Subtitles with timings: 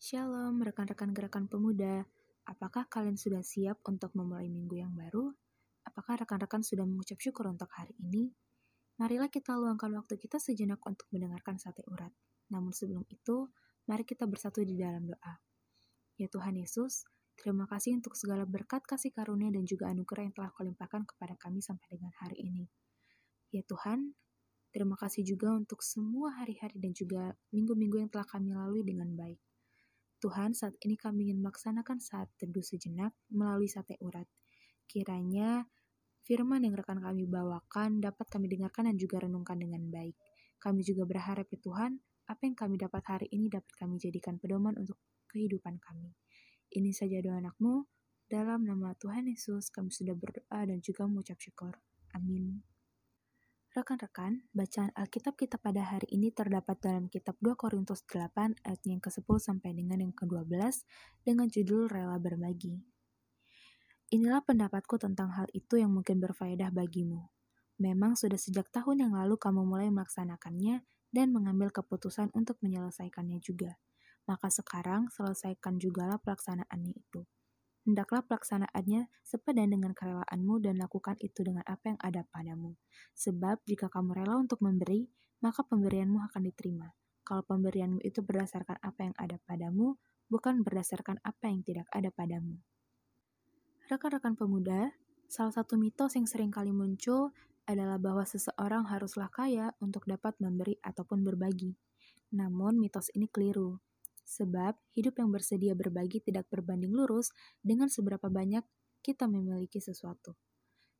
[0.00, 2.08] Shalom, rekan-rekan gerakan pemuda.
[2.48, 5.28] Apakah kalian sudah siap untuk memulai minggu yang baru?
[5.84, 8.32] Apakah rekan-rekan sudah mengucap syukur untuk hari ini?
[8.96, 12.08] Marilah kita luangkan waktu kita sejenak untuk mendengarkan sate urat.
[12.48, 13.52] Namun sebelum itu,
[13.92, 15.36] mari kita bersatu di dalam doa.
[16.16, 17.04] Ya Tuhan Yesus,
[17.36, 21.36] terima kasih untuk segala berkat kasih karunia dan juga anugerah yang telah kau limpahkan kepada
[21.36, 22.64] kami sampai dengan hari ini.
[23.52, 24.16] Ya Tuhan,
[24.72, 29.49] terima kasih juga untuk semua hari-hari dan juga minggu-minggu yang telah kami lalui dengan baik.
[30.20, 34.28] Tuhan, saat ini kami ingin melaksanakan saat teduh sejenak melalui sate urat.
[34.84, 35.64] Kiranya
[36.28, 40.14] firman yang rekan kami bawakan dapat kami dengarkan dan juga renungkan dengan baik.
[40.60, 41.96] Kami juga berharap ya Tuhan,
[42.28, 45.00] apa yang kami dapat hari ini dapat kami jadikan pedoman untuk
[45.32, 46.12] kehidupan kami.
[46.70, 47.88] Ini saja doa anakmu,
[48.30, 51.74] dalam nama Tuhan Yesus kami sudah berdoa dan juga mengucap syukur.
[52.14, 52.62] Amin.
[53.70, 58.98] Rekan-rekan, bacaan Alkitab kita pada hari ini terdapat dalam kitab 2 Korintus 8 ayat yang
[58.98, 60.82] ke-10 sampai dengan yang ke-12
[61.22, 62.82] dengan judul Rela Berbagi.
[64.10, 67.30] Inilah pendapatku tentang hal itu yang mungkin berfaedah bagimu.
[67.78, 70.82] Memang sudah sejak tahun yang lalu kamu mulai melaksanakannya
[71.14, 73.78] dan mengambil keputusan untuk menyelesaikannya juga.
[74.26, 77.22] Maka sekarang selesaikan jugalah pelaksanaannya itu
[77.84, 82.76] hendaklah pelaksanaannya sepadan dengan kerelaanmu dan lakukan itu dengan apa yang ada padamu.
[83.16, 85.08] Sebab jika kamu rela untuk memberi,
[85.40, 86.92] maka pemberianmu akan diterima.
[87.24, 89.96] Kalau pemberianmu itu berdasarkan apa yang ada padamu,
[90.28, 92.60] bukan berdasarkan apa yang tidak ada padamu.
[93.90, 94.94] Rekan-rekan pemuda,
[95.26, 97.34] salah satu mitos yang sering kali muncul
[97.66, 101.74] adalah bahwa seseorang haruslah kaya untuk dapat memberi ataupun berbagi.
[102.30, 103.82] Namun, mitos ini keliru.
[104.30, 108.62] Sebab hidup yang bersedia berbagi tidak berbanding lurus dengan seberapa banyak
[109.02, 110.38] kita memiliki sesuatu.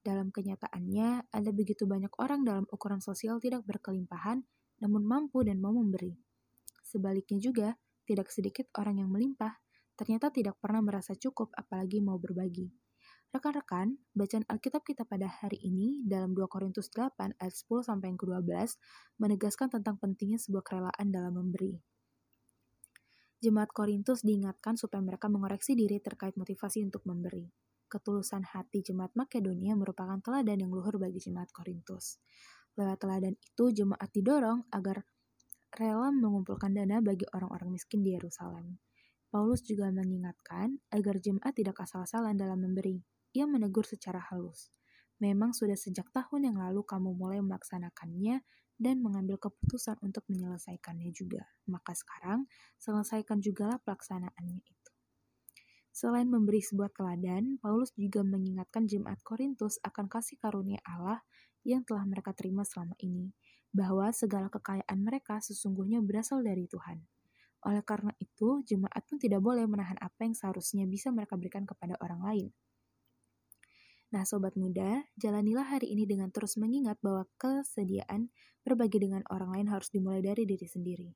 [0.03, 4.43] Dalam kenyataannya, ada begitu banyak orang dalam ukuran sosial tidak berkelimpahan,
[4.83, 6.17] namun mampu dan mau memberi.
[6.83, 7.69] Sebaliknya juga,
[8.09, 9.63] tidak sedikit orang yang melimpah,
[9.95, 12.73] ternyata tidak pernah merasa cukup apalagi mau berbagi.
[13.31, 18.19] Rekan-rekan, bacaan Alkitab kita pada hari ini dalam 2 Korintus 8 ayat 10 sampai yang
[18.19, 18.75] ke-12
[19.23, 21.79] menegaskan tentang pentingnya sebuah kerelaan dalam memberi.
[23.41, 27.49] Jemaat Korintus diingatkan supaya mereka mengoreksi diri terkait motivasi untuk memberi.
[27.89, 32.21] Ketulusan hati jemaat Makedonia merupakan teladan yang luhur bagi jemaat Korintus.
[32.77, 35.09] Lewat teladan itu, jemaat didorong agar
[35.73, 38.77] rela mengumpulkan dana bagi orang-orang miskin di Yerusalem.
[39.33, 43.01] Paulus juga mengingatkan agar jemaat tidak asal-asalan dalam memberi.
[43.33, 44.69] Ia menegur secara halus.
[45.17, 48.45] Memang sudah sejak tahun yang lalu kamu mulai melaksanakannya
[48.81, 51.45] dan mengambil keputusan untuk menyelesaikannya juga.
[51.69, 52.49] Maka sekarang,
[52.81, 54.91] selesaikan jugalah pelaksanaannya itu.
[55.93, 61.21] Selain memberi sebuah teladan, Paulus juga mengingatkan jemaat Korintus akan kasih karunia Allah
[61.61, 63.37] yang telah mereka terima selama ini,
[63.69, 67.05] bahwa segala kekayaan mereka sesungguhnya berasal dari Tuhan.
[67.69, 72.01] Oleh karena itu, jemaat pun tidak boleh menahan apa yang seharusnya bisa mereka berikan kepada
[72.01, 72.49] orang lain.
[74.11, 78.35] Nah, sobat muda, jalanilah hari ini dengan terus mengingat bahwa kesediaan
[78.67, 81.15] berbagi dengan orang lain harus dimulai dari diri sendiri.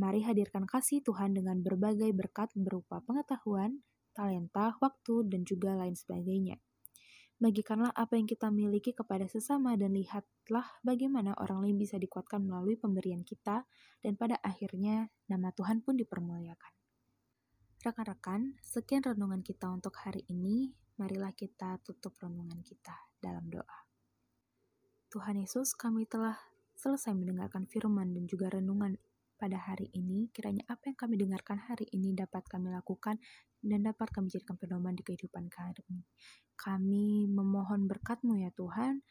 [0.00, 3.84] Mari hadirkan kasih Tuhan dengan berbagai berkat berupa pengetahuan,
[4.16, 6.56] talenta, waktu, dan juga lain sebagainya.
[7.36, 12.80] Bagikanlah apa yang kita miliki kepada sesama dan lihatlah bagaimana orang lain bisa dikuatkan melalui
[12.80, 13.68] pemberian kita
[14.00, 16.72] dan pada akhirnya nama Tuhan pun dipermuliakan.
[17.82, 20.70] Rekan-rekan, sekian renungan kita untuk hari ini
[21.02, 23.78] marilah kita tutup renungan kita dalam doa.
[25.10, 26.38] Tuhan Yesus, kami telah
[26.78, 28.94] selesai mendengarkan firman dan juga renungan
[29.34, 30.30] pada hari ini.
[30.30, 33.18] Kiranya apa yang kami dengarkan hari ini dapat kami lakukan
[33.58, 36.06] dan dapat kami jadikan pedoman di kehidupan kami.
[36.54, 39.02] Kami memohon berkat-Mu ya Tuhan,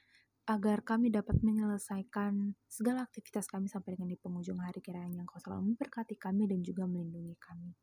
[0.48, 5.76] agar kami dapat menyelesaikan segala aktivitas kami sampai dengan di penghujung hari kiranya Engkau selalu
[5.76, 7.76] memberkati kami dan juga melindungi kami.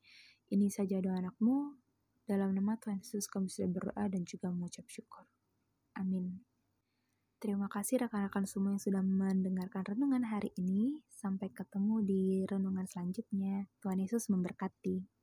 [0.48, 1.88] Ini saja doa anakmu,
[2.28, 5.25] dalam nama Tuhan Yesus kami sudah berdoa dan juga mengucap syukur.
[5.97, 6.44] Amin.
[7.41, 11.00] Terima kasih rekan-rekan semua yang sudah mendengarkan renungan hari ini.
[11.09, 13.65] Sampai ketemu di renungan selanjutnya.
[13.81, 15.17] Tuhan Yesus memberkati.